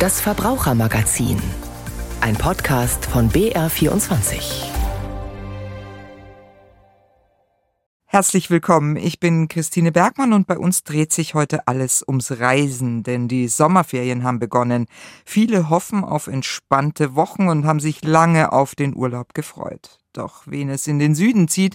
[0.00, 1.36] Das Verbrauchermagazin.
[2.22, 4.64] Ein Podcast von BR24.
[8.06, 8.96] Herzlich willkommen.
[8.96, 13.46] Ich bin Christine Bergmann und bei uns dreht sich heute alles ums Reisen, denn die
[13.46, 14.86] Sommerferien haben begonnen.
[15.26, 19.98] Viele hoffen auf entspannte Wochen und haben sich lange auf den Urlaub gefreut.
[20.14, 21.74] Doch wen es in den Süden zieht,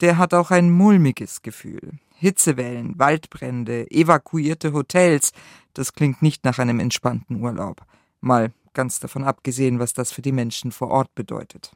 [0.00, 2.00] der hat auch ein mulmiges Gefühl.
[2.20, 5.32] Hitzewellen, Waldbrände, evakuierte Hotels,
[5.72, 7.82] das klingt nicht nach einem entspannten Urlaub.
[8.20, 11.72] Mal ganz davon abgesehen, was das für die Menschen vor Ort bedeutet.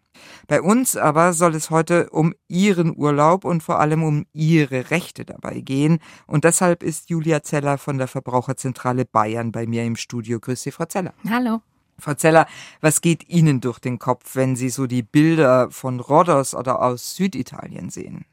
[0.47, 5.25] Bei uns aber soll es heute um Ihren Urlaub und vor allem um Ihre Rechte
[5.25, 5.99] dabei gehen.
[6.27, 10.39] Und deshalb ist Julia Zeller von der Verbraucherzentrale Bayern bei mir im Studio.
[10.39, 11.15] Grüß Sie, Frau Zeller.
[11.29, 11.63] Hallo.
[11.99, 12.47] Frau Zeller,
[12.81, 17.17] was geht Ihnen durch den Kopf, wenn Sie so die Bilder von Rhodos oder aus
[17.17, 18.27] Süditalien sehen?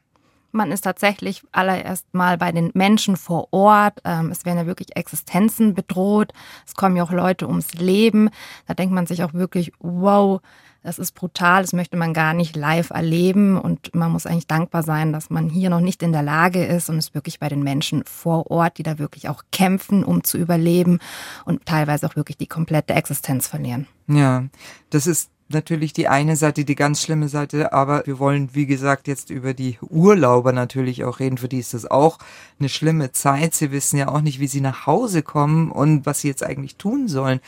[0.52, 4.00] Man ist tatsächlich allererst mal bei den Menschen vor Ort.
[4.04, 6.32] Ähm, es werden ja wirklich Existenzen bedroht.
[6.66, 8.28] Es kommen ja auch Leute ums Leben.
[8.66, 10.40] Da denkt man sich auch wirklich, wow,
[10.82, 14.82] das ist brutal, das möchte man gar nicht live erleben und man muss eigentlich dankbar
[14.82, 17.62] sein, dass man hier noch nicht in der Lage ist und es wirklich bei den
[17.62, 20.98] Menschen vor Ort, die da wirklich auch kämpfen, um zu überleben
[21.44, 23.86] und teilweise auch wirklich die komplette Existenz verlieren.
[24.08, 24.44] Ja,
[24.90, 29.08] das ist natürlich die eine Seite, die ganz schlimme Seite, aber wir wollen, wie gesagt,
[29.08, 31.38] jetzt über die Urlauber natürlich auch reden.
[31.38, 32.18] Für die ist das auch
[32.58, 33.54] eine schlimme Zeit.
[33.54, 36.76] Sie wissen ja auch nicht, wie sie nach Hause kommen und was sie jetzt eigentlich
[36.76, 37.40] tun sollen.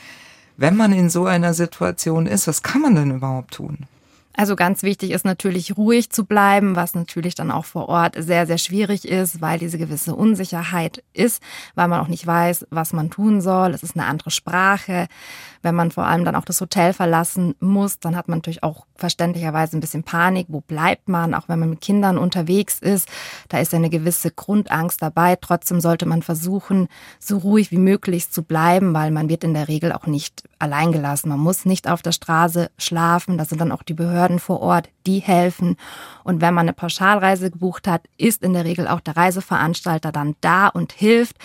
[0.57, 3.79] Wenn man in so einer Situation ist, was kann man denn überhaupt tun?
[4.37, 8.45] Also ganz wichtig ist natürlich ruhig zu bleiben, was natürlich dann auch vor Ort sehr,
[8.45, 11.41] sehr schwierig ist, weil diese gewisse Unsicherheit ist,
[11.73, 13.73] weil man auch nicht weiß, was man tun soll.
[13.73, 15.07] Es ist eine andere Sprache.
[15.61, 18.85] Wenn man vor allem dann auch das Hotel verlassen muss, dann hat man natürlich auch
[18.97, 20.47] verständlicherweise ein bisschen Panik.
[20.49, 21.33] Wo bleibt man?
[21.33, 23.07] Auch wenn man mit Kindern unterwegs ist,
[23.49, 25.37] da ist ja eine gewisse Grundangst dabei.
[25.37, 26.87] Trotzdem sollte man versuchen,
[27.19, 30.91] so ruhig wie möglich zu bleiben, weil man wird in der Regel auch nicht allein
[30.91, 31.29] gelassen.
[31.29, 33.37] Man muss nicht auf der Straße schlafen.
[33.37, 35.77] Da sind dann auch die Behörden vor Ort, die helfen.
[36.23, 40.35] Und wenn man eine Pauschalreise gebucht hat, ist in der Regel auch der Reiseveranstalter dann
[40.41, 41.37] da und hilft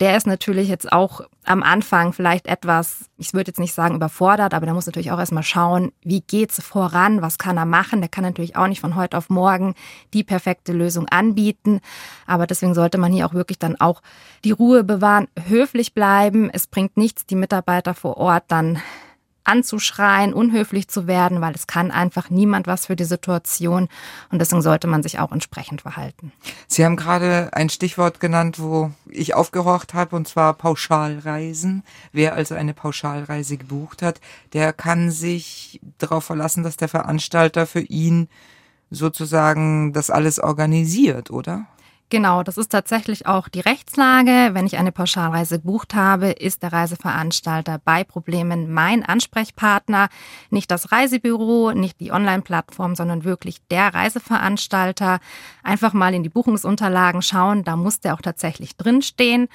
[0.00, 4.54] der ist natürlich jetzt auch am Anfang vielleicht etwas, ich würde jetzt nicht sagen überfordert,
[4.54, 8.00] aber der muss natürlich auch erstmal schauen, wie geht's voran, was kann er machen.
[8.00, 9.74] Der kann natürlich auch nicht von heute auf morgen
[10.14, 11.80] die perfekte Lösung anbieten,
[12.26, 14.00] aber deswegen sollte man hier auch wirklich dann auch
[14.42, 16.48] die Ruhe bewahren, höflich bleiben.
[16.50, 18.80] Es bringt nichts, die Mitarbeiter vor Ort dann
[19.44, 23.88] anzuschreien, unhöflich zu werden, weil es kann einfach niemand was für die Situation
[24.30, 26.32] und deswegen sollte man sich auch entsprechend verhalten.
[26.66, 31.82] Sie haben gerade ein Stichwort genannt, wo ich aufgehorcht habe, und zwar Pauschalreisen.
[32.12, 34.20] Wer also eine Pauschalreise gebucht hat,
[34.52, 38.28] der kann sich darauf verlassen, dass der Veranstalter für ihn
[38.90, 41.66] sozusagen das alles organisiert, oder?
[42.10, 44.50] Genau, das ist tatsächlich auch die Rechtslage.
[44.52, 50.08] Wenn ich eine Pauschalreise gebucht habe, ist der Reiseveranstalter bei Problemen mein Ansprechpartner.
[50.50, 55.20] Nicht das Reisebüro, nicht die Online-Plattform, sondern wirklich der Reiseveranstalter.
[55.62, 59.46] Einfach mal in die Buchungsunterlagen schauen, da muss der auch tatsächlich drinstehen.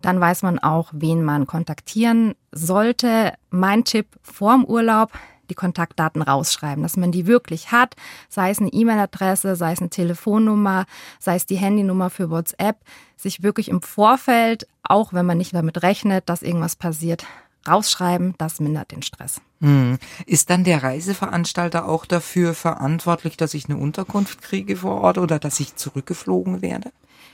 [0.00, 3.34] Dann weiß man auch, wen man kontaktieren sollte.
[3.50, 5.12] Mein Tipp vorm Urlaub,
[5.52, 7.94] die Kontaktdaten rausschreiben, dass man die wirklich hat,
[8.30, 10.86] sei es eine E-Mail-Adresse, sei es eine Telefonnummer,
[11.18, 12.76] sei es die Handynummer für WhatsApp,
[13.16, 17.26] sich wirklich im Vorfeld, auch wenn man nicht damit rechnet, dass irgendwas passiert,
[17.68, 19.40] rausschreiben, das mindert den Stress.
[19.60, 19.98] Hm.
[20.26, 25.38] Ist dann der Reiseveranstalter auch dafür verantwortlich, dass ich eine Unterkunft kriege vor Ort oder
[25.38, 26.90] dass ich zurückgeflogen werde?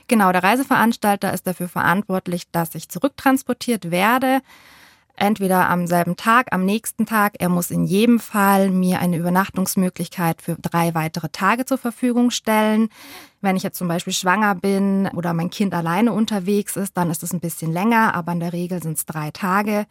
[0.07, 4.41] Genau, der Reiseveranstalter ist dafür verantwortlich, dass ich zurücktransportiert werde
[5.19, 7.35] entweder am selben Tag, am nächsten Tag.
[7.39, 12.89] Er muss in jedem Fall mir eine Übernachtungsmöglichkeit für drei weitere Tage zur Verfügung stellen.
[13.41, 17.23] Wenn ich jetzt zum Beispiel schwanger bin oder mein Kind alleine unterwegs ist, dann ist
[17.23, 19.85] es ein bisschen länger, aber in der Regel sind es drei Tage.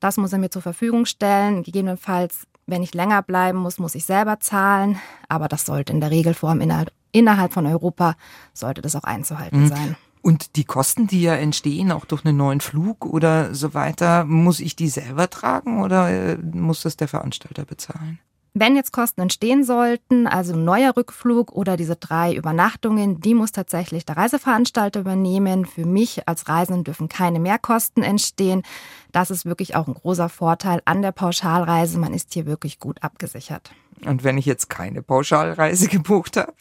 [0.00, 1.62] Das muss er mir zur Verfügung stellen.
[1.62, 4.98] Gegebenenfalls, wenn ich länger bleiben muss, muss ich selber zahlen.
[5.28, 8.16] Aber das sollte in der Regel vor allem innerhalb von Europa,
[8.52, 9.68] sollte das auch einzuhalten mhm.
[9.68, 9.96] sein.
[10.24, 14.58] Und die Kosten, die ja entstehen, auch durch einen neuen Flug oder so weiter, muss
[14.58, 18.18] ich die selber tragen oder äh, muss das der Veranstalter bezahlen?
[18.54, 23.52] Wenn jetzt Kosten entstehen sollten, also ein neuer Rückflug oder diese drei Übernachtungen, die muss
[23.52, 25.66] tatsächlich der Reiseveranstalter übernehmen.
[25.66, 28.62] Für mich als Reisenden dürfen keine Mehrkosten entstehen.
[29.12, 31.98] Das ist wirklich auch ein großer Vorteil an der Pauschalreise.
[31.98, 33.72] Man ist hier wirklich gut abgesichert.
[34.06, 36.54] Und wenn ich jetzt keine Pauschalreise gebucht habe?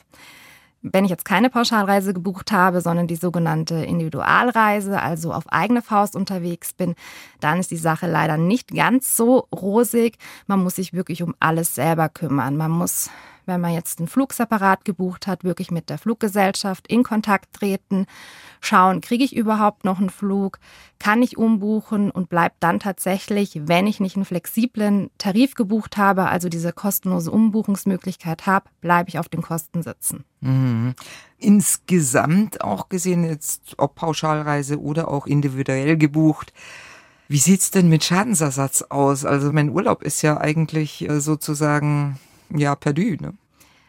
[0.85, 6.13] Wenn ich jetzt keine Pauschalreise gebucht habe, sondern die sogenannte Individualreise, also auf eigene Faust
[6.13, 6.95] unterwegs bin,
[7.39, 10.17] dann ist die Sache leider nicht ganz so rosig.
[10.45, 12.57] Man muss sich wirklich um alles selber kümmern.
[12.57, 13.09] Man muss
[13.45, 18.05] wenn man jetzt einen Flug separat gebucht hat, wirklich mit der Fluggesellschaft in Kontakt treten,
[18.61, 20.59] schauen, kriege ich überhaupt noch einen Flug,
[20.99, 26.27] kann ich umbuchen und bleibt dann tatsächlich, wenn ich nicht einen flexiblen Tarif gebucht habe,
[26.27, 30.23] also diese kostenlose Umbuchungsmöglichkeit habe, bleibe ich auf den Kosten sitzen.
[30.41, 30.95] Mhm.
[31.37, 36.53] Insgesamt auch gesehen, jetzt ob Pauschalreise oder auch individuell gebucht,
[37.27, 39.25] wie sieht's denn mit Schadensersatz aus?
[39.25, 42.19] Also mein Urlaub ist ja eigentlich äh, sozusagen
[42.57, 43.33] ja perdu, ne?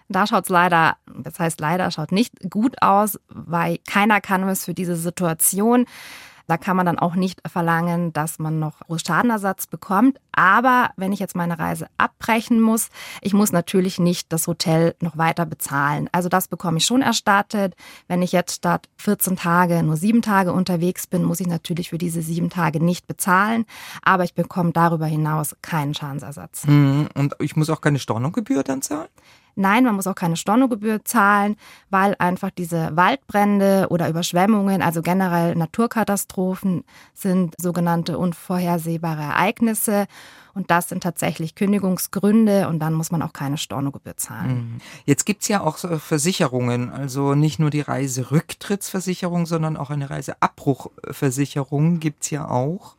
[0.09, 4.75] Da schaut's leider, das heißt leider, schaut nicht gut aus, weil keiner kann was für
[4.75, 5.87] diese Situation.
[6.47, 10.19] Da kann man dann auch nicht verlangen, dass man noch Schadenersatz bekommt.
[10.33, 12.89] Aber wenn ich jetzt meine Reise abbrechen muss,
[13.21, 16.09] ich muss natürlich nicht das Hotel noch weiter bezahlen.
[16.13, 17.75] Also das bekomme ich schon erstattet.
[18.09, 21.99] Wenn ich jetzt statt 14 Tage nur sieben Tage unterwegs bin, muss ich natürlich für
[21.99, 23.65] diese sieben Tage nicht bezahlen.
[24.03, 26.67] Aber ich bekomme darüber hinaus keinen Schadensersatz.
[26.67, 27.09] Mhm.
[27.15, 29.09] Und ich muss auch keine Stornogebühr dann zahlen?
[29.57, 31.57] Nein, man muss auch keine Stornogebühr zahlen,
[31.91, 36.85] weil einfach diese Waldbrände oder Überschwemmungen, also generell Naturkatastrophen,
[37.15, 40.07] sind sogenannte unvorhersehbare Ereignisse.
[40.55, 44.75] Und das sind tatsächlich Kündigungsgründe und dann muss man auch keine Stornogebühr zahlen.
[44.75, 44.79] Mhm.
[45.05, 52.31] Jetzt gibt's ja auch Versicherungen, also nicht nur die Reiserücktrittsversicherung, sondern auch eine Reiseabbruchversicherung gibt's
[52.31, 52.95] ja auch.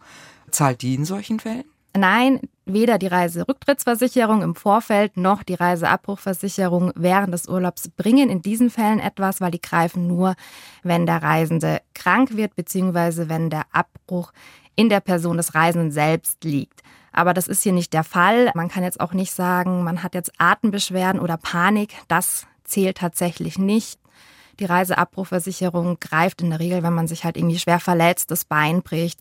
[0.51, 1.63] Zahlt die in solchen Fällen?
[1.97, 8.69] Nein, weder die Reiserücktrittsversicherung im Vorfeld noch die Reiseabbruchversicherung während des Urlaubs bringen in diesen
[8.69, 10.35] Fällen etwas, weil die greifen nur,
[10.83, 14.33] wenn der Reisende krank wird, beziehungsweise wenn der Abbruch
[14.75, 16.81] in der Person des Reisenden selbst liegt.
[17.13, 18.51] Aber das ist hier nicht der Fall.
[18.55, 21.95] Man kann jetzt auch nicht sagen, man hat jetzt Atembeschwerden oder Panik.
[22.09, 23.99] Das zählt tatsächlich nicht.
[24.59, 28.81] Die Reiseabbruchversicherung greift in der Regel, wenn man sich halt irgendwie schwer verletzt, das Bein
[28.81, 29.19] bricht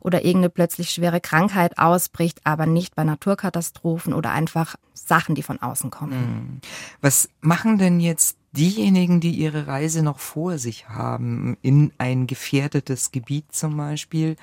[0.00, 5.60] oder irgendeine plötzlich schwere Krankheit ausbricht, aber nicht bei Naturkatastrophen oder einfach Sachen, die von
[5.60, 6.12] außen kommen.
[6.12, 6.60] Hm.
[7.00, 13.10] Was machen denn jetzt diejenigen, die ihre Reise noch vor sich haben, in ein gefährdetes
[13.10, 14.36] Gebiet zum Beispiel?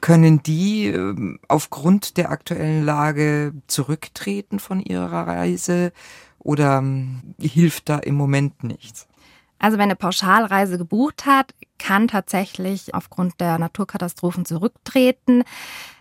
[0.00, 5.92] Können die ähm, aufgrund der aktuellen Lage zurücktreten von ihrer Reise
[6.38, 9.08] oder ähm, hilft da im Moment nichts?
[9.58, 15.44] Also wenn eine Pauschalreise gebucht hat, kann tatsächlich aufgrund der Naturkatastrophen zurücktreten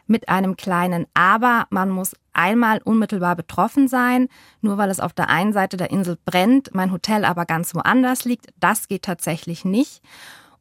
[0.08, 1.68] mit einem kleinen Aber.
[1.70, 4.28] Man muss einmal unmittelbar betroffen sein,
[4.62, 8.26] nur weil es auf der einen Seite der Insel brennt, mein Hotel aber ganz woanders
[8.26, 8.48] liegt.
[8.60, 10.02] Das geht tatsächlich nicht.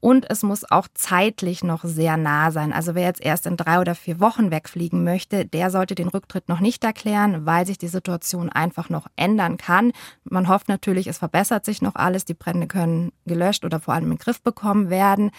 [0.04, 2.74] Und es muss auch zeitlich noch sehr nah sein.
[2.74, 6.46] Also wer jetzt erst in drei oder vier Wochen wegfliegen möchte, der sollte den Rücktritt
[6.46, 9.92] noch nicht erklären, weil sich die Situation einfach noch ändern kann.
[10.24, 12.26] Man hofft natürlich, es verbessert sich noch alles.
[12.26, 15.30] Die Brände können gelöscht oder vor allem in den Griff bekommen werden.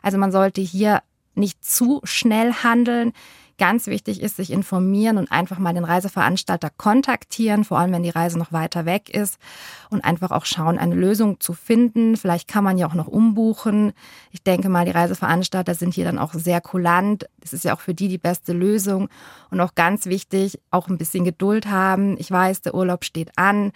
[0.00, 1.02] Also man sollte hier
[1.34, 3.12] nicht zu schnell handeln.
[3.56, 8.10] Ganz wichtig ist, sich informieren und einfach mal den Reiseveranstalter kontaktieren, vor allem wenn die
[8.10, 9.38] Reise noch weiter weg ist
[9.90, 12.16] und einfach auch schauen, eine Lösung zu finden.
[12.16, 13.92] Vielleicht kann man ja auch noch umbuchen.
[14.32, 17.28] Ich denke mal, die Reiseveranstalter sind hier dann auch sehr kulant.
[17.40, 19.08] Das ist ja auch für die die beste Lösung.
[19.50, 22.16] Und auch ganz wichtig, auch ein bisschen Geduld haben.
[22.18, 23.70] Ich weiß, der Urlaub steht an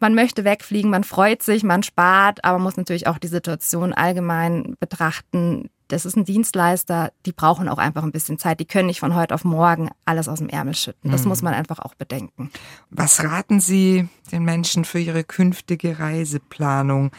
[0.00, 4.76] man möchte wegfliegen, man freut sich, man spart, aber muss natürlich auch die Situation allgemein
[4.78, 8.60] betrachten das ist ein Dienstleister, die brauchen auch einfach ein bisschen Zeit.
[8.60, 11.10] Die können nicht von heute auf morgen alles aus dem Ärmel schütten.
[11.10, 11.28] Das mhm.
[11.28, 12.50] muss man einfach auch bedenken.
[12.90, 17.10] Was raten Sie den Menschen für ihre künftige Reiseplanung?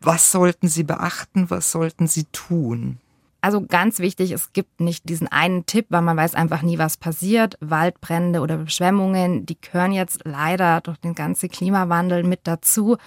[0.00, 1.48] Was sollten sie beachten?
[1.48, 2.98] Was sollten sie tun?
[3.40, 6.96] Also ganz wichtig, es gibt nicht diesen einen Tipp, weil man weiß einfach nie, was
[6.96, 7.56] passiert.
[7.60, 12.98] Waldbrände oder Beschwemmungen, die gehören jetzt leider durch den ganzen Klimawandel mit dazu.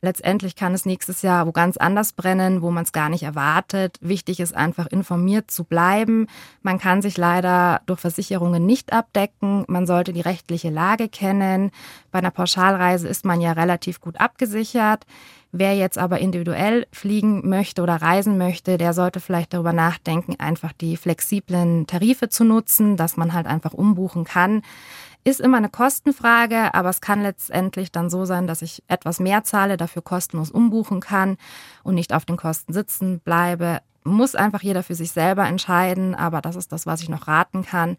[0.00, 3.98] Letztendlich kann es nächstes Jahr wo ganz anders brennen, wo man es gar nicht erwartet.
[4.00, 6.26] Wichtig ist einfach informiert zu bleiben.
[6.62, 9.64] Man kann sich leider durch Versicherungen nicht abdecken.
[9.68, 11.70] Man sollte die rechtliche Lage kennen.
[12.10, 15.06] Bei einer Pauschalreise ist man ja relativ gut abgesichert.
[15.56, 20.72] Wer jetzt aber individuell fliegen möchte oder reisen möchte, der sollte vielleicht darüber nachdenken, einfach
[20.72, 24.62] die flexiblen Tarife zu nutzen, dass man halt einfach umbuchen kann.
[25.26, 29.42] Ist immer eine Kostenfrage, aber es kann letztendlich dann so sein, dass ich etwas mehr
[29.42, 31.38] zahle, dafür kostenlos umbuchen kann
[31.82, 33.80] und nicht auf den Kosten sitzen bleibe.
[34.04, 37.64] Muss einfach jeder für sich selber entscheiden, aber das ist das, was ich noch raten
[37.64, 37.96] kann.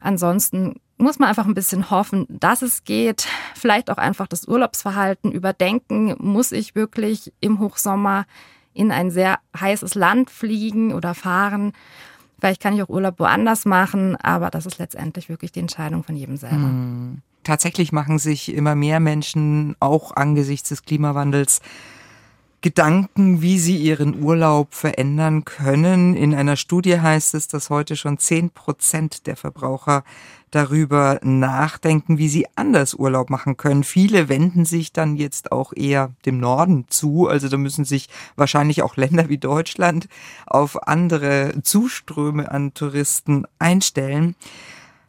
[0.00, 3.26] Ansonsten muss man einfach ein bisschen hoffen, dass es geht.
[3.54, 6.14] Vielleicht auch einfach das Urlaubsverhalten überdenken.
[6.18, 8.26] Muss ich wirklich im Hochsommer
[8.74, 11.72] in ein sehr heißes Land fliegen oder fahren?
[12.38, 16.16] Vielleicht kann ich auch Urlaub woanders machen, aber das ist letztendlich wirklich die Entscheidung von
[16.16, 16.56] jedem selber.
[16.56, 17.22] Hm.
[17.44, 21.60] Tatsächlich machen sich immer mehr Menschen auch angesichts des Klimawandels
[22.66, 26.16] Gedanken, wie sie ihren Urlaub verändern können.
[26.16, 30.02] In einer Studie heißt es, dass heute schon zehn Prozent der Verbraucher
[30.50, 33.84] darüber nachdenken, wie sie anders Urlaub machen können.
[33.84, 37.28] Viele wenden sich dann jetzt auch eher dem Norden zu.
[37.28, 40.08] Also da müssen sich wahrscheinlich auch Länder wie Deutschland
[40.44, 44.34] auf andere Zuströme an Touristen einstellen.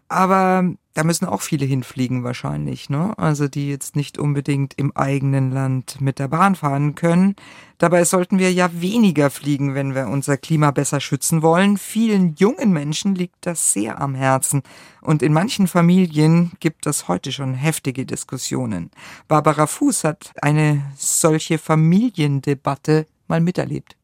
[0.09, 3.13] Aber da müssen auch viele hinfliegen wahrscheinlich, ne?
[3.17, 7.35] Also die jetzt nicht unbedingt im eigenen Land mit der Bahn fahren können.
[7.77, 11.77] Dabei sollten wir ja weniger fliegen, wenn wir unser Klima besser schützen wollen.
[11.77, 14.63] Vielen jungen Menschen liegt das sehr am Herzen.
[15.01, 18.89] Und in manchen Familien gibt es heute schon heftige Diskussionen.
[19.27, 23.97] Barbara Fuß hat eine solche Familiendebatte mal miterlebt.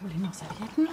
[0.00, 0.88] Will ich noch Servietten?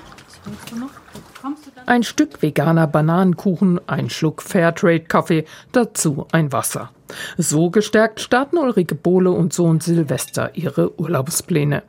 [1.41, 1.62] Was?
[1.85, 6.91] Ein Stück veganer Bananenkuchen, ein Schluck Fairtrade-Kaffee, dazu ein Wasser.
[7.37, 11.83] So gestärkt starten Ulrike Bohle und Sohn Silvester ihre Urlaubspläne.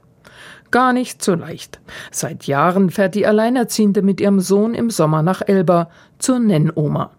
[0.72, 1.78] Gar nicht so leicht.
[2.10, 7.12] Seit Jahren fährt die Alleinerziehende mit ihrem Sohn im Sommer nach Elba zur Nennoma.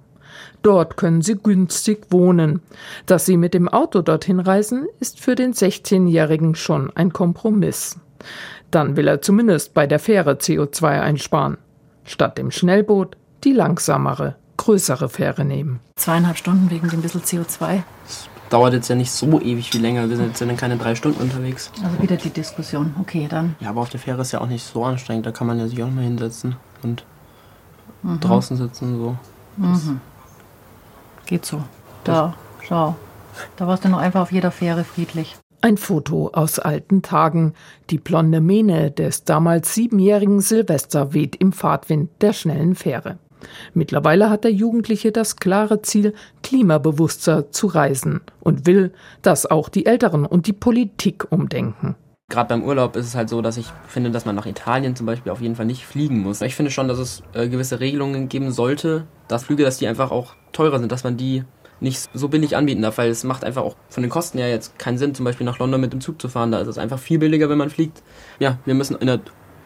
[0.61, 2.61] Dort können sie günstig wohnen.
[3.05, 7.97] Dass sie mit dem Auto dorthin reisen, ist für den 16-Jährigen schon ein Kompromiss.
[8.69, 11.57] Dann will er zumindest bei der Fähre CO2 einsparen
[12.05, 15.79] statt dem Schnellboot die langsamere, größere Fähre nehmen.
[15.95, 17.83] Zweieinhalb Stunden wegen dem bisschen CO2.
[18.05, 20.09] Das dauert jetzt ja nicht so ewig wie länger.
[20.09, 21.71] Wir sind jetzt ja dann keine drei Stunden unterwegs.
[21.83, 22.95] Also wieder die Diskussion.
[22.99, 23.55] Okay, dann.
[23.59, 25.25] Ja, aber auf der Fähre ist ja auch nicht so anstrengend.
[25.25, 27.03] Da kann man ja sich auch mal hinsetzen und
[28.03, 28.19] mhm.
[28.19, 28.97] draußen sitzen.
[28.97, 29.17] So.
[29.57, 29.99] Mhm.
[31.25, 31.61] Geht so.
[32.03, 32.35] Da,
[32.67, 32.95] schau.
[33.57, 35.35] Da warst du noch einfach auf jeder Fähre friedlich.
[35.65, 37.55] Ein Foto aus alten Tagen.
[37.89, 43.17] Die blonde Mähne des damals siebenjährigen Silvester weht im Fahrtwind der schnellen Fähre.
[43.73, 48.93] Mittlerweile hat der Jugendliche das klare Ziel, klimabewusster zu reisen und will,
[49.23, 51.95] dass auch die Älteren und die Politik umdenken.
[52.29, 55.07] Gerade beim Urlaub ist es halt so, dass ich finde, dass man nach Italien zum
[55.07, 56.41] Beispiel auf jeden Fall nicht fliegen muss.
[56.41, 60.11] Ich finde schon, dass es äh, gewisse Regelungen geben sollte, dass Flüge, dass die einfach
[60.11, 61.43] auch teurer sind, dass man die
[61.79, 64.79] nicht so billig anbieten darf, weil es macht einfach auch von den Kosten her jetzt
[64.79, 66.51] keinen Sinn, zum Beispiel nach London mit dem Zug zu fahren.
[66.51, 68.01] Da ist es einfach viel billiger, wenn man fliegt.
[68.39, 69.19] Ja, wir müssen in der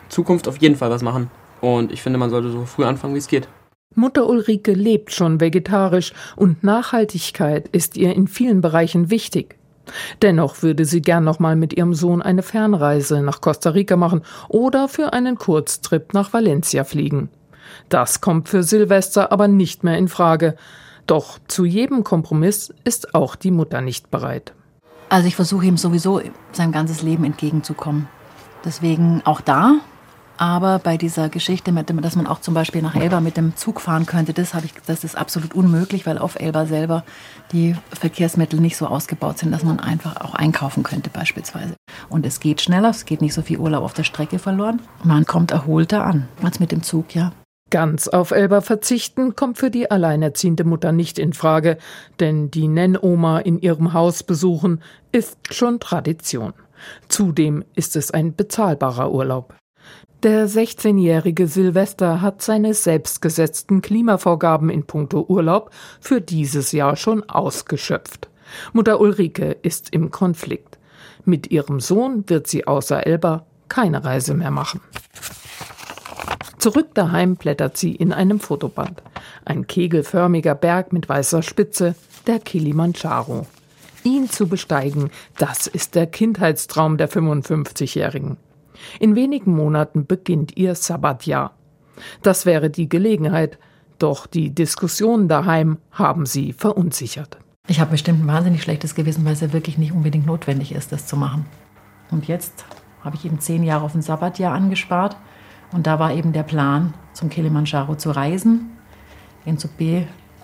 [0.10, 1.30] Zukunft auf jeden Fall was machen.
[1.62, 3.48] Und ich finde, man sollte so früh anfangen, wie es geht.
[3.96, 9.58] Mutter Ulrike lebt schon vegetarisch und Nachhaltigkeit ist ihr in vielen Bereichen wichtig.
[10.22, 14.88] Dennoch würde sie gern nochmal mit ihrem Sohn eine Fernreise nach Costa Rica machen oder
[14.88, 17.30] für einen Kurztrip nach Valencia fliegen.
[17.90, 20.56] Das kommt für Silvester aber nicht mehr in Frage.
[21.10, 24.54] Doch zu jedem Kompromiss ist auch die Mutter nicht bereit.
[25.10, 28.08] Also ich versuche ihm sowieso sein ganzes Leben entgegenzukommen.
[28.64, 29.78] Deswegen auch da.
[30.38, 33.82] Aber bei dieser Geschichte, dem, dass man auch zum Beispiel nach Elba mit dem Zug
[33.82, 37.04] fahren könnte, das, ich, das ist absolut unmöglich, weil auf Elba selber
[37.54, 41.74] die Verkehrsmittel nicht so ausgebaut sind, dass man einfach auch einkaufen könnte beispielsweise.
[42.10, 44.80] Und es geht schneller, es geht nicht so viel Urlaub auf der Strecke verloren.
[45.04, 47.32] Man kommt erholter an als mit dem Zug, ja.
[47.70, 51.78] Ganz auf Elba verzichten kommt für die alleinerziehende Mutter nicht in Frage,
[52.20, 56.54] denn die Nennoma in ihrem Haus besuchen ist schon Tradition.
[57.10, 59.54] Zudem ist es ein bezahlbarer Urlaub.
[60.24, 65.70] Der 16-jährige Silvester hat seine selbstgesetzten Klimavorgaben in puncto Urlaub
[66.02, 68.30] für dieses Jahr schon ausgeschöpft.
[68.74, 70.80] Mutter Ulrike ist im Konflikt.
[71.24, 74.82] Mit ihrem Sohn wird sie außer Elba keine Reise mehr machen.
[76.60, 79.02] Zurück daheim blättert sie in einem Fotoband.
[79.46, 81.96] Ein kegelförmiger Berg mit weißer Spitze,
[82.28, 83.48] der Kilimanjaro.
[84.04, 88.36] Ihn zu besteigen, das ist der Kindheitstraum der 55-Jährigen.
[89.00, 91.54] In wenigen Monaten beginnt ihr Sabbatjahr.
[92.24, 93.58] Das wäre die Gelegenheit,
[93.98, 97.38] doch die Diskussionen daheim haben sie verunsichert.
[97.68, 100.92] Ich habe bestimmt ein wahnsinnig schlechtes Gewissen, weil es ja wirklich nicht unbedingt notwendig ist,
[100.92, 101.46] das zu machen.
[102.12, 102.66] Und jetzt
[103.02, 105.16] habe ich eben zehn Jahre auf ein Sabbatjahr angespart
[105.72, 108.72] und da war eben der Plan, zum Kilimanjaro zu reisen,
[109.46, 109.68] in zu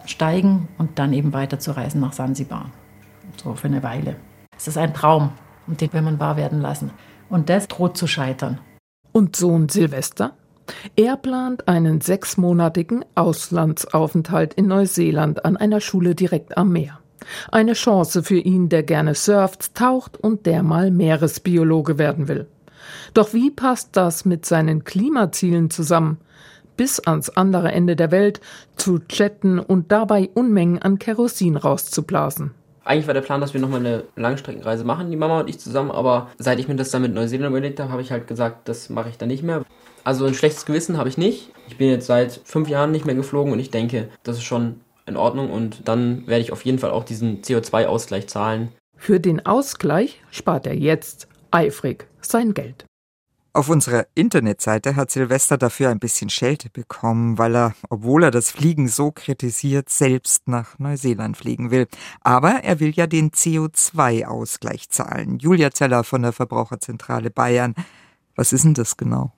[0.03, 2.71] besteigen und dann eben weiter zu reisen nach Sansibar.
[3.41, 4.15] So für eine Weile.
[4.57, 5.31] Es ist ein Traum
[5.67, 6.91] und den will man wahr werden lassen.
[7.29, 8.59] Und das droht zu scheitern.
[9.11, 10.33] Und Sohn Silvester?
[10.95, 16.99] Er plant einen sechsmonatigen Auslandsaufenthalt in Neuseeland an einer Schule direkt am Meer.
[17.51, 22.47] Eine Chance für ihn, der gerne surft, taucht und der mal Meeresbiologe werden will.
[23.13, 26.17] Doch wie passt das mit seinen Klimazielen zusammen?
[26.77, 28.41] Bis ans andere Ende der Welt
[28.75, 32.51] zu chatten und dabei Unmengen an Kerosin rauszublasen.
[32.83, 35.89] Eigentlich war der Plan, dass wir nochmal eine Langstreckenreise machen, die Mama und ich zusammen,
[35.89, 38.89] aber seit ich mir das dann mit Neuseeland überlegt habe, habe ich halt gesagt, das
[38.89, 39.63] mache ich dann nicht mehr.
[40.03, 41.51] Also ein schlechtes Gewissen habe ich nicht.
[41.67, 44.81] Ich bin jetzt seit fünf Jahren nicht mehr geflogen und ich denke, das ist schon
[45.07, 48.69] in Ordnung und dann werde ich auf jeden Fall auch diesen CO2-Ausgleich zahlen.
[48.97, 52.85] Für den Ausgleich spart er jetzt eifrig sein Geld.
[53.53, 58.51] Auf unserer Internetseite hat Silvester dafür ein bisschen Schelte bekommen, weil er, obwohl er das
[58.51, 61.87] Fliegen so kritisiert, selbst nach Neuseeland fliegen will.
[62.19, 65.39] Aber er will ja den CO2-Ausgleich zahlen.
[65.39, 67.75] Julia Zeller von der Verbraucherzentrale Bayern.
[68.35, 69.31] Was ist denn das genau?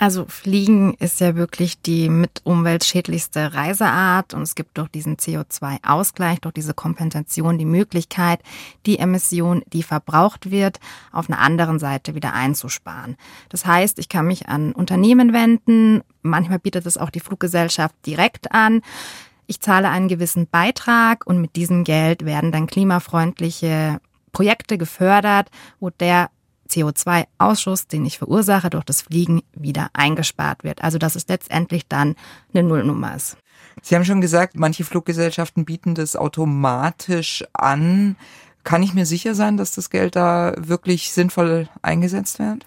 [0.00, 6.40] Also Fliegen ist ja wirklich die mit umweltschädlichste Reiseart und es gibt durch diesen CO2-Ausgleich,
[6.40, 8.40] durch diese Kompensation die Möglichkeit,
[8.86, 10.80] die Emission, die verbraucht wird,
[11.12, 13.18] auf einer anderen Seite wieder einzusparen.
[13.50, 18.52] Das heißt, ich kann mich an Unternehmen wenden, manchmal bietet es auch die Fluggesellschaft direkt
[18.52, 18.80] an.
[19.46, 24.00] Ich zahle einen gewissen Beitrag und mit diesem Geld werden dann klimafreundliche
[24.32, 26.30] Projekte gefördert, wo der
[26.70, 30.82] CO2-Ausschuss, den ich verursache durch das Fliegen, wieder eingespart wird.
[30.82, 32.16] Also dass es letztendlich dann
[32.52, 33.36] eine Nullnummer ist.
[33.82, 38.16] Sie haben schon gesagt, manche Fluggesellschaften bieten das automatisch an.
[38.64, 42.66] Kann ich mir sicher sein, dass das Geld da wirklich sinnvoll eingesetzt wird?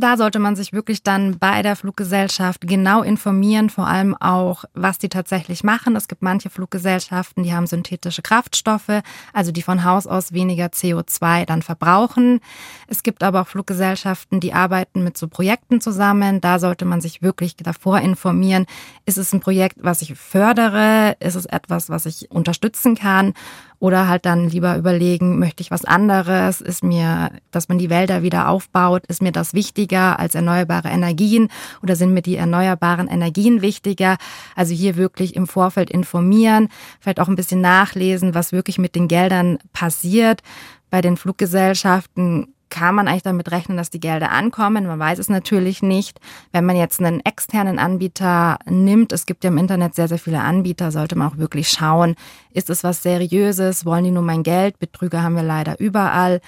[0.00, 4.98] Da sollte man sich wirklich dann bei der Fluggesellschaft genau informieren, vor allem auch, was
[4.98, 5.96] die tatsächlich machen.
[5.96, 9.02] Es gibt manche Fluggesellschaften, die haben synthetische Kraftstoffe,
[9.32, 12.38] also die von Haus aus weniger CO2 dann verbrauchen.
[12.86, 16.40] Es gibt aber auch Fluggesellschaften, die arbeiten mit so Projekten zusammen.
[16.40, 18.66] Da sollte man sich wirklich davor informieren.
[19.04, 21.16] Ist es ein Projekt, was ich fördere?
[21.18, 23.34] Ist es etwas, was ich unterstützen kann?
[23.80, 26.60] Oder halt dann lieber überlegen, möchte ich was anderes?
[26.60, 31.48] Ist mir, dass man die Wälder wieder aufbaut, ist mir das wichtiger als erneuerbare Energien?
[31.82, 34.16] Oder sind mir die erneuerbaren Energien wichtiger?
[34.56, 36.68] Also hier wirklich im Vorfeld informieren,
[36.98, 40.42] vielleicht auch ein bisschen nachlesen, was wirklich mit den Geldern passiert.
[40.90, 44.86] Bei den Fluggesellschaften kann man eigentlich damit rechnen, dass die Gelder ankommen.
[44.86, 46.20] Man weiß es natürlich nicht.
[46.52, 50.40] Wenn man jetzt einen externen Anbieter nimmt, es gibt ja im Internet sehr, sehr viele
[50.40, 52.14] Anbieter, sollte man auch wirklich schauen,
[52.52, 53.84] ist es was Seriöses?
[53.84, 54.78] Wollen die nur mein Geld?
[54.78, 56.40] Betrüger haben wir leider überall.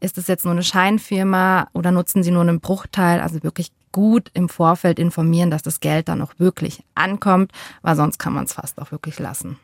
[0.00, 3.20] Ist es jetzt nur eine Scheinfirma oder nutzen sie nur einen Bruchteil?
[3.20, 8.18] Also wirklich gut im Vorfeld informieren, dass das Geld dann auch wirklich ankommt, weil sonst
[8.18, 9.58] kann man es fast auch wirklich lassen.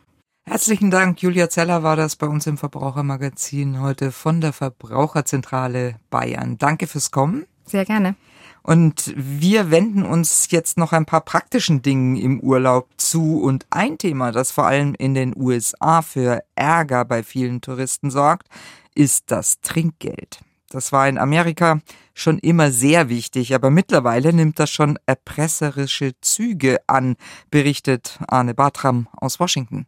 [0.49, 1.21] Herzlichen Dank.
[1.23, 6.57] Julia Zeller war das bei uns im Verbrauchermagazin heute von der Verbraucherzentrale Bayern.
[6.57, 7.47] Danke fürs Kommen.
[7.65, 8.15] Sehr gerne.
[8.63, 13.43] Und wir wenden uns jetzt noch ein paar praktischen Dingen im Urlaub zu.
[13.43, 18.47] Und ein Thema, das vor allem in den USA für Ärger bei vielen Touristen sorgt,
[18.95, 20.41] ist das Trinkgeld.
[20.71, 21.81] Das war in Amerika
[22.15, 27.17] schon immer sehr wichtig, aber mittlerweile nimmt das schon erpresserische Züge an,
[27.51, 29.87] berichtet Arne Bartram aus Washington.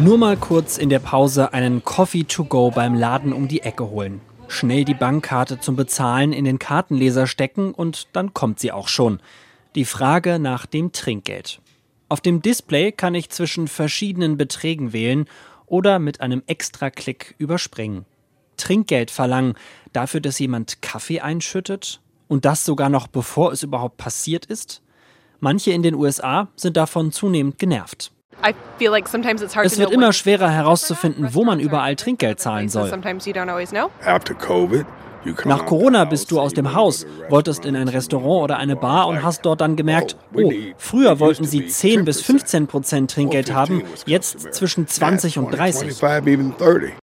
[0.00, 3.90] Nur mal kurz in der Pause einen Coffee to go beim Laden um die Ecke
[3.90, 4.20] holen.
[4.46, 9.18] Schnell die Bankkarte zum Bezahlen in den Kartenleser stecken und dann kommt sie auch schon.
[9.74, 11.60] Die Frage nach dem Trinkgeld.
[12.08, 15.26] Auf dem Display kann ich zwischen verschiedenen Beträgen wählen
[15.66, 18.04] oder mit einem Extra-Klick überspringen.
[18.56, 19.54] Trinkgeld verlangen
[19.92, 22.00] dafür, dass jemand Kaffee einschüttet?
[22.28, 24.80] Und das sogar noch bevor es überhaupt passiert ist?
[25.40, 28.12] Manche in den USA sind davon zunehmend genervt.
[29.64, 32.90] Es wird immer schwerer herauszufinden, wo man überall Trinkgeld zahlen soll.
[35.44, 39.22] Nach Corona bist du aus dem Haus, wolltest in ein Restaurant oder eine Bar und
[39.22, 44.54] hast dort dann gemerkt, oh, früher wollten sie 10 bis 15 Prozent Trinkgeld haben, jetzt
[44.54, 46.00] zwischen 20 und 30.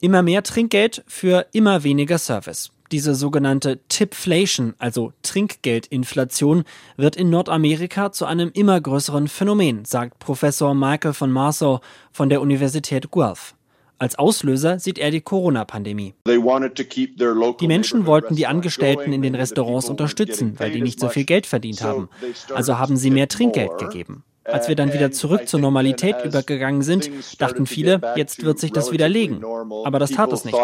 [0.01, 2.71] Immer mehr Trinkgeld für immer weniger Service.
[2.93, 6.65] Diese sogenannte Tipflation, also Trinkgeldinflation,
[6.99, 11.81] wird in Nordamerika zu einem immer größeren Phänomen, sagt Professor Michael von Marceau
[12.13, 13.55] von der Universität Guelph.
[13.97, 16.13] Als Auslöser sieht er die Corona-Pandemie.
[16.27, 21.47] Die Menschen wollten die Angestellten in den Restaurants unterstützen, weil die nicht so viel Geld
[21.47, 22.11] verdient haben.
[22.53, 24.23] Also haben sie mehr Trinkgeld gegeben.
[24.45, 28.91] Als wir dann wieder zurück zur Normalität übergegangen sind, dachten viele, jetzt wird sich das
[28.91, 29.45] widerlegen.
[29.85, 30.57] Aber das tat es nicht.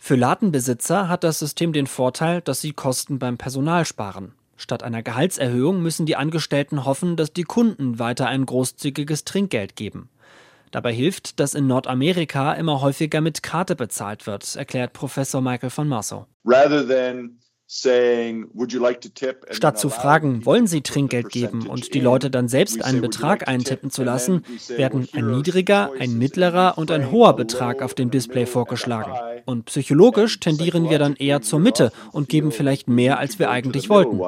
[0.00, 4.32] Für Ladenbesitzer hat das System den Vorteil, dass sie Kosten beim Personal sparen.
[4.56, 10.08] Statt einer Gehaltserhöhung müssen die Angestellten hoffen, dass die Kunden weiter ein großzügiges Trinkgeld geben.
[10.70, 15.88] Dabei hilft, dass in Nordamerika immer häufiger mit Karte bezahlt wird, erklärt Professor Michael von
[15.88, 16.26] Marceau.
[19.50, 21.68] Statt zu fragen, wollen Sie Trinkgeld geben?
[21.68, 26.78] und die Leute dann selbst einen Betrag eintippen zu lassen, werden ein niedriger, ein mittlerer
[26.78, 29.12] und ein hoher Betrag auf dem Display vorgeschlagen.
[29.44, 33.90] Und psychologisch tendieren wir dann eher zur Mitte und geben vielleicht mehr, als wir eigentlich
[33.90, 34.18] wollten.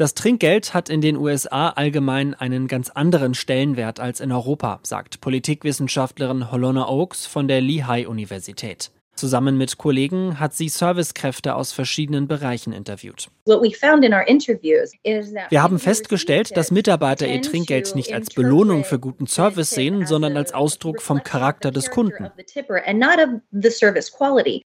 [0.00, 5.20] Das Trinkgeld hat in den USA allgemein einen ganz anderen Stellenwert als in Europa, sagt
[5.20, 8.92] Politikwissenschaftlerin Holona Oakes von der Lehigh Universität.
[9.20, 13.28] Zusammen mit Kollegen hat sie Servicekräfte aus verschiedenen Bereichen interviewt.
[13.44, 20.38] Wir haben festgestellt, dass Mitarbeiter ihr Trinkgeld nicht als Belohnung für guten Service sehen, sondern
[20.38, 22.30] als Ausdruck vom Charakter des Kunden.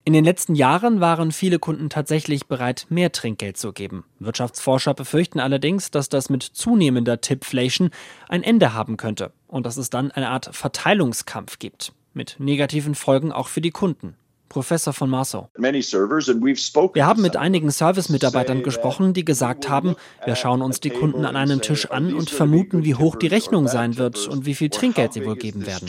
[0.05, 4.05] In den letzten Jahren waren viele Kunden tatsächlich bereit, mehr Trinkgeld zu geben.
[4.19, 7.89] Wirtschaftsforscher befürchten allerdings, dass das mit zunehmender Tipflation
[8.29, 13.33] ein Ende haben könnte und dass es dann eine Art Verteilungskampf gibt, mit negativen Folgen
[13.33, 14.15] auch für die Kunden.
[14.49, 15.49] Professor von Marceau.
[15.55, 21.35] Wir haben mit einigen Service-Mitarbeitern gesprochen, die gesagt haben, wir schauen uns die Kunden an
[21.35, 25.13] einem Tisch an und vermuten, wie hoch die Rechnung sein wird und wie viel Trinkgeld
[25.13, 25.87] sie wohl geben werden.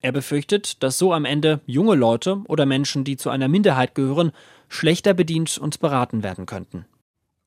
[0.00, 4.32] Er befürchtet, dass so am Ende junge Leute oder Menschen, die zu einer Minderheit gehören,
[4.68, 6.86] schlechter bedient und beraten werden könnten.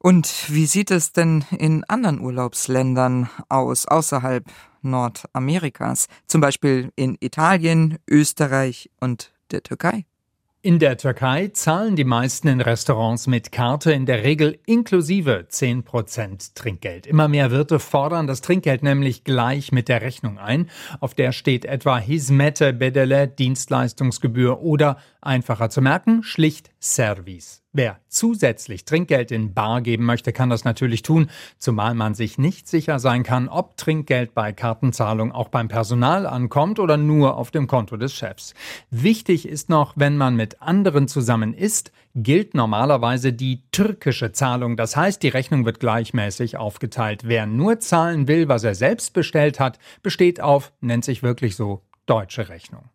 [0.05, 4.45] Und wie sieht es denn in anderen Urlaubsländern aus, außerhalb
[4.83, 6.07] Nordamerikas?
[6.27, 10.05] Zum Beispiel in Italien, Österreich und der Türkei.
[10.65, 16.55] In der Türkei zahlen die meisten in Restaurants mit Karte in der Regel inklusive 10%
[16.55, 17.05] Trinkgeld.
[17.05, 20.71] Immer mehr Wirte fordern das Trinkgeld nämlich gleich mit der Rechnung ein.
[20.99, 27.63] Auf der steht etwa Hizmete Bedele, Dienstleistungsgebühr oder einfacher zu merken, schlicht Service.
[27.73, 32.67] Wer zusätzlich Trinkgeld in Bar geben möchte, kann das natürlich tun, zumal man sich nicht
[32.67, 37.65] sicher sein kann, ob Trinkgeld bei Kartenzahlung auch beim Personal ankommt oder nur auf dem
[37.65, 38.53] Konto des Chefs.
[38.91, 44.77] Wichtig ist noch, wenn man mit anderen zusammen isst, gilt normalerweise die türkische Zahlung.
[44.77, 47.23] Das heißt, die Rechnung wird gleichmäßig aufgeteilt.
[47.25, 51.81] Wer nur zahlen will, was er selbst bestellt hat, besteht auf, nennt sich wirklich so,
[52.05, 52.89] deutsche Rechnung.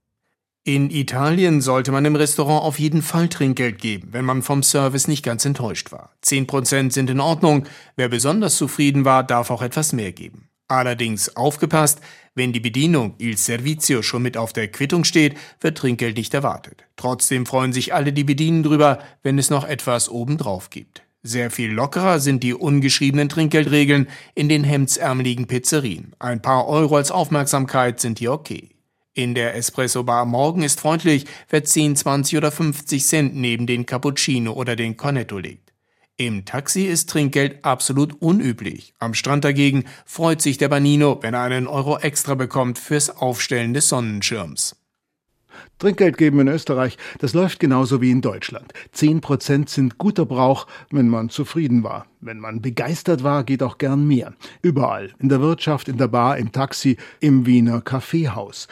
[0.73, 5.09] In Italien sollte man im Restaurant auf jeden Fall Trinkgeld geben, wenn man vom Service
[5.09, 6.13] nicht ganz enttäuscht war.
[6.23, 10.49] Zehn Prozent sind in Ordnung, wer besonders zufrieden war, darf auch etwas mehr geben.
[10.69, 11.99] Allerdings aufgepasst,
[12.37, 16.85] wenn die Bedienung Il Servizio schon mit auf der Quittung steht, wird Trinkgeld nicht erwartet.
[16.95, 21.03] Trotzdem freuen sich alle, die bedienen drüber, wenn es noch etwas obendrauf gibt.
[21.25, 24.07] Sehr viel lockerer sind die ungeschriebenen Trinkgeldregeln
[24.37, 26.15] in den hemdsärmeligen Pizzerien.
[26.21, 28.69] Ein paar Euro als Aufmerksamkeit sind hier okay.
[29.13, 34.53] In der Espresso-Bar morgen ist freundlich, wer 10, 20 oder 50 Cent neben den Cappuccino
[34.53, 35.73] oder den Cornetto legt.
[36.17, 38.95] Im Taxi ist Trinkgeld absolut unüblich.
[39.01, 43.75] Am Strand dagegen freut sich der Banino, wenn er einen Euro extra bekommt fürs Aufstellen
[43.75, 44.77] des Sonnenschirms.
[45.81, 48.73] Trinkgeld geben in Österreich, das läuft genauso wie in Deutschland.
[48.93, 52.07] Zehn Prozent sind guter Brauch, wenn man zufrieden war.
[52.21, 54.35] Wenn man begeistert war, geht auch gern mehr.
[54.63, 55.13] Überall.
[55.19, 58.69] In der Wirtschaft, in der Bar, im Taxi, im Wiener Kaffeehaus.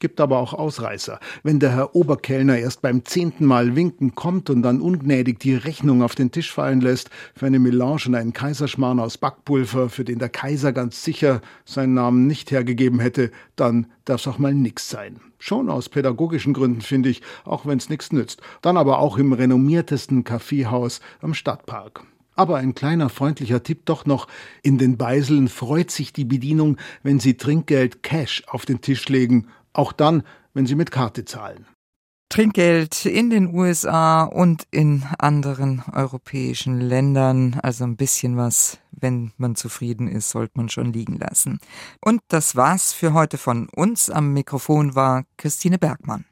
[0.00, 1.20] Gibt aber auch Ausreißer.
[1.44, 6.02] Wenn der Herr Oberkellner erst beim zehnten Mal winken kommt und dann ungnädig die Rechnung
[6.02, 10.18] auf den Tisch fallen lässt für eine Melange und einen Kaiserschmarrn aus Backpulver, für den
[10.18, 15.20] der Kaiser ganz sicher seinen Namen nicht hergegeben hätte, dann darf's auch mal nix sein.
[15.38, 18.40] Schon aus pädagogischen Gründen finde ich, auch wenn's nix nützt.
[18.62, 22.04] Dann aber auch im renommiertesten Kaffeehaus am Stadtpark.
[22.36, 24.26] Aber ein kleiner freundlicher Tipp doch noch.
[24.62, 29.46] In den Beiseln freut sich die Bedienung, wenn sie Trinkgeld Cash auf den Tisch legen
[29.74, 30.22] auch dann,
[30.54, 31.66] wenn Sie mit Karte zahlen.
[32.30, 37.60] Trinkgeld in den USA und in anderen europäischen Ländern.
[37.62, 41.58] Also ein bisschen was, wenn man zufrieden ist, sollte man schon liegen lassen.
[42.00, 44.10] Und das war's für heute von uns.
[44.10, 46.22] Am Mikrofon war Christine Bergmann.